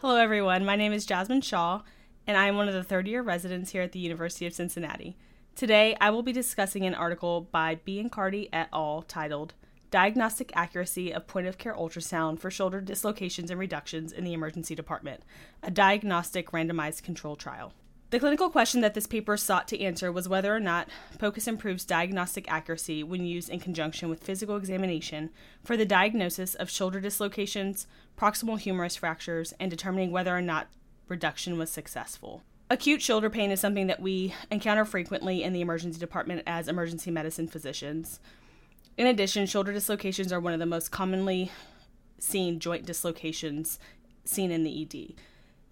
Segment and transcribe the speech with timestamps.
[0.00, 0.64] Hello, everyone.
[0.64, 1.82] My name is Jazmyn Shaw,
[2.26, 5.16] and I am one of the third year residents here at the University of Cincinnati.
[5.54, 9.02] Today, I will be discussing an article by B and Biancardi et al.
[9.02, 9.54] titled
[9.92, 14.74] Diagnostic Accuracy of Point of Care Ultrasound for Shoulder Dislocations and Reductions in the Emergency
[14.74, 15.22] Department,
[15.62, 17.72] a diagnostic randomized control trial.
[18.10, 20.88] The clinical question that this paper sought to answer was whether or not
[21.18, 25.30] POCUS improves diagnostic accuracy when used in conjunction with physical examination
[25.62, 27.86] for the diagnosis of shoulder dislocations,
[28.18, 30.66] proximal humerus fractures, and determining whether or not
[31.06, 32.42] reduction was successful.
[32.68, 37.12] Acute shoulder pain is something that we encounter frequently in the emergency department as emergency
[37.12, 38.18] medicine physicians.
[38.96, 41.52] In addition, shoulder dislocations are one of the most commonly
[42.18, 43.78] seen joint dislocations
[44.24, 45.14] seen in the ED.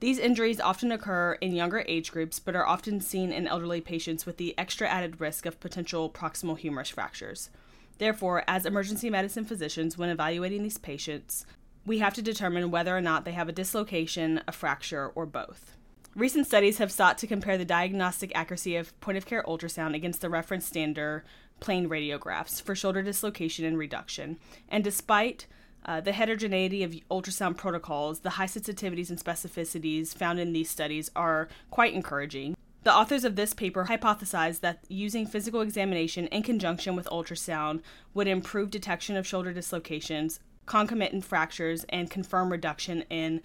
[0.00, 4.26] These injuries often occur in younger age groups, but are often seen in elderly patients
[4.26, 7.50] with the extra added risk of potential proximal humerus fractures.
[7.98, 11.46] Therefore, as emergency medicine physicians, when evaluating these patients,
[11.86, 15.76] we have to determine whether or not they have a dislocation, a fracture, or both.
[16.14, 20.20] Recent studies have sought to compare the diagnostic accuracy of point of care ultrasound against
[20.20, 21.24] the reference standard
[21.60, 24.38] plain radiographs for shoulder dislocation and reduction.
[24.68, 25.46] And despite
[25.86, 31.10] uh, the heterogeneity of ultrasound protocols, the high sensitivities and specificities found in these studies
[31.16, 32.56] are quite encouraging.
[32.82, 37.82] The authors of this paper hypothesized that using physical examination in conjunction with ultrasound
[38.14, 43.40] would improve detection of shoulder dislocations, concomitant fractures, and confirm reduction in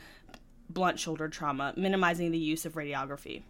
[0.70, 3.44] blunt shoulder trauma, minimizing the use of radiography.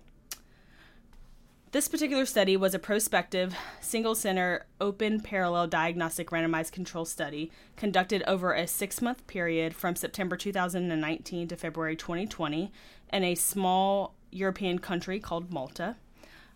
[1.72, 8.24] This particular study was a prospective, single center, open parallel diagnostic randomized control study conducted
[8.28, 12.74] over a six month period from September 2019 to February 2020
[13.14, 15.96] in a small European country called Malta.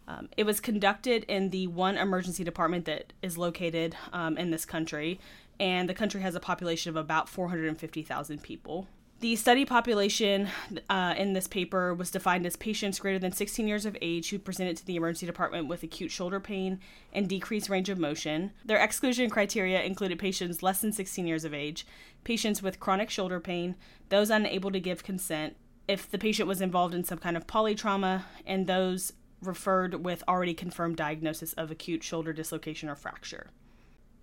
[0.05, 4.65] Um, it was conducted in the one emergency department that is located um, in this
[4.65, 5.21] country,
[5.61, 8.85] and the country has a population of about 450,000 people.
[9.21, 10.49] The study population
[10.89, 14.37] uh, in this paper was defined as patients greater than 16 years of age who
[14.37, 16.81] presented to the emergency department with acute shoulder pain
[17.13, 18.51] and decreased range of motion.
[18.65, 21.87] Their exclusion criteria included patients less than 16 years of age,
[22.25, 23.75] patients with chronic shoulder pain,
[24.09, 25.55] those unable to give consent,
[25.87, 30.53] if the patient was involved in some kind of polytrauma, and those referred with already
[30.53, 33.49] confirmed diagnosis of acute shoulder dislocation or fracture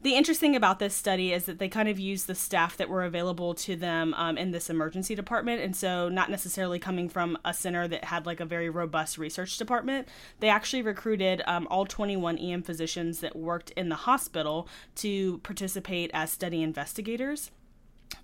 [0.02, 3.04] the interesting about this study is that they kind of used the staff that were
[3.04, 5.60] available to them um, in this emergency department.
[5.60, 9.56] And so not necessarily coming from a center that had like a very robust research
[9.56, 10.08] department.
[10.40, 16.10] They actually recruited um, all 21 em physicians that worked in the hospital to participate
[16.12, 17.52] as study investigators.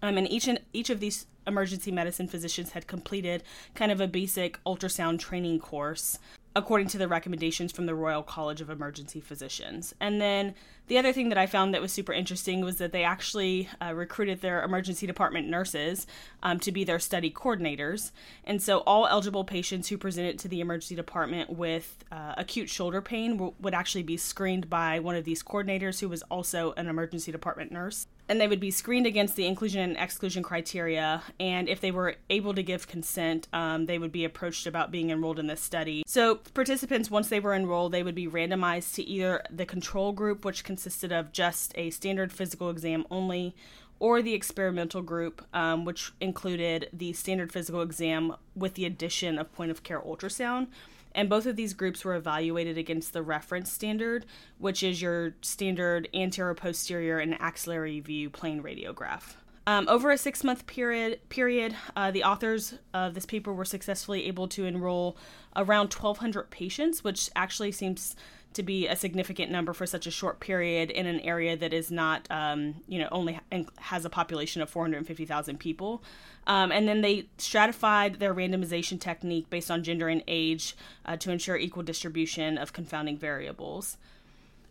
[0.02, 3.42] Um, and each and each of these emergency medicine physicians had completed
[3.74, 6.18] kind of a basic ultrasound training course
[6.58, 9.94] according to the recommendations from the Royal College of Emergency Physicians.
[10.00, 10.54] And then
[10.88, 13.94] the other thing that I found that was super interesting was that they actually uh,
[13.94, 16.06] recruited their emergency department nurses
[16.42, 18.10] um, to be their study coordinators.
[18.44, 23.02] And so all eligible patients who presented to the emergency department with uh, acute shoulder
[23.02, 26.88] pain w- would actually be screened by one of these coordinators who was also an
[26.88, 31.22] emergency department nurse and they would be screened against the inclusion and exclusion criteria.
[31.40, 35.10] And if they were able to give consent, um, they would be approached about being
[35.10, 36.02] enrolled in this study.
[36.06, 40.44] So, participants, once they were enrolled, they would be randomized to either the control group,
[40.44, 43.54] which consisted of just a standard physical exam only,
[44.00, 49.52] or the experimental group, um, which included the standard physical exam with the addition of
[49.52, 50.68] point of care ultrasound
[51.14, 54.26] and both of these groups were evaluated against the reference standard,
[54.58, 59.34] which is your standard anterior, posterior, and axillary view plain radiograph.
[59.68, 64.24] Um, over a six month period, period uh, the authors of this paper were successfully
[64.24, 65.18] able to enroll
[65.56, 68.16] around 1,200 patients, which actually seems
[68.54, 71.90] to be a significant number for such a short period in an area that is
[71.90, 73.38] not, um, you know, only
[73.76, 76.02] has a population of 450,000 people.
[76.46, 81.30] Um, and then they stratified their randomization technique based on gender and age uh, to
[81.30, 83.98] ensure equal distribution of confounding variables.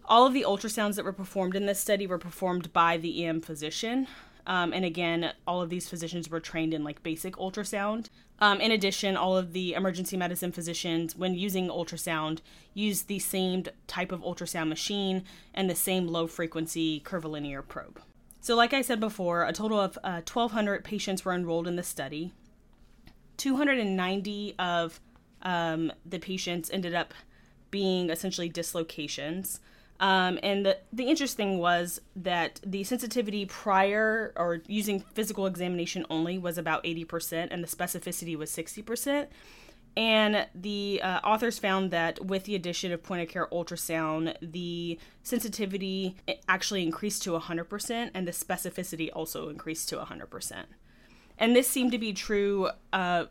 [0.05, 3.41] All of the ultrasounds that were performed in this study were performed by the EM
[3.41, 4.07] physician.
[4.47, 8.09] Um, and again, all of these physicians were trained in like basic ultrasound.
[8.39, 12.39] Um, in addition, all of the emergency medicine physicians, when using ultrasound,
[12.73, 17.99] use the same type of ultrasound machine and the same low frequency curvilinear probe.
[18.39, 21.83] So, like I said before, a total of uh, 1,200 patients were enrolled in the
[21.83, 22.31] study.
[23.35, 25.01] 290 of
[25.41, 27.13] um, the patients ended up
[27.69, 29.59] being essentially dislocations.
[29.99, 36.37] Um, and the, the interesting was that the sensitivity prior or using physical examination only
[36.37, 39.27] was about 80%, and the specificity was 60%.
[39.95, 44.99] And the uh, authors found that with the addition of point of care ultrasound, the
[45.23, 46.15] sensitivity
[46.47, 50.65] actually increased to 100%, and the specificity also increased to 100%.
[51.39, 53.25] And this seemed to be true uh,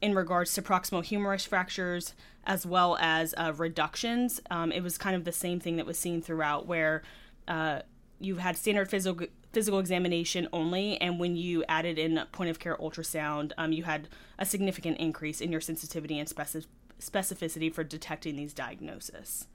[0.00, 2.14] in regards to proximal humerus fractures
[2.44, 4.40] as well as uh, reductions.
[4.50, 7.02] Um, it was kind of the same thing that was seen throughout, where
[7.48, 7.80] uh,
[8.18, 12.76] you had standard physical physical examination only, and when you added in point of care
[12.76, 14.08] ultrasound, um, you had
[14.38, 16.70] a significant increase in your sensitivity and specific-
[17.00, 19.48] specificity for detecting these diagnoses.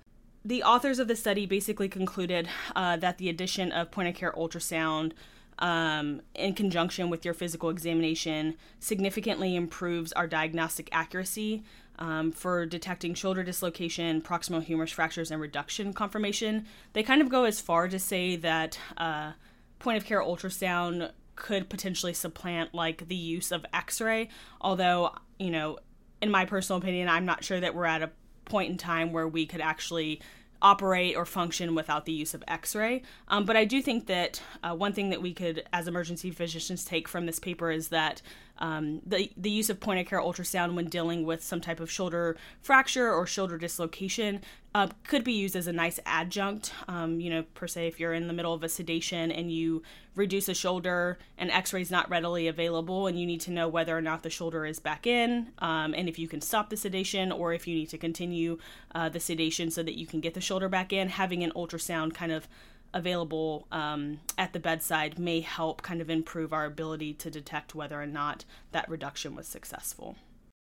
[0.44, 4.34] The authors of the study basically concluded uh, that the addition of point of care
[4.34, 5.14] ultrasound
[5.60, 11.64] um, in conjunction with your physical examination significantly improves our diagnostic accuracy
[11.98, 16.66] um, for detecting shoulder dislocation, proximal humerus fractures, and reduction conformation.
[16.94, 19.32] They kind of go as far to say that uh,
[19.80, 24.30] point of care ultrasound could potentially supplant like the use of x-ray
[24.62, 25.78] although you know
[26.22, 28.10] in my personal opinion i'm not sure that we're at a
[28.46, 30.22] point in time where we could actually
[30.62, 33.02] operate or function without the use of x-ray.
[33.28, 36.84] Um, but i do think that uh, one thing that we could as emergency physicians
[36.86, 38.22] take from this paper is that
[38.60, 41.92] um, the, the use of point of care ultrasound when dealing with some type of
[41.92, 44.42] shoulder fracture or shoulder dislocation
[44.74, 46.74] uh, could be used as a nice adjunct.
[46.88, 49.84] Um, you know, per se, if you're in the middle of a sedation and you
[50.16, 53.68] reduce a shoulder and x ray is not readily available and you need to know
[53.68, 56.78] whether or not the shoulder is back in um, and if you can stop the
[56.78, 58.58] sedation or if you need to continue
[58.94, 62.14] uh, the sedation so that you can get the shoulder back in, having an ultrasound
[62.14, 62.48] kind of
[62.96, 68.02] available um, at the bedside may help kind of improve our ability to detect whether
[68.02, 70.16] or not that reduction was successful.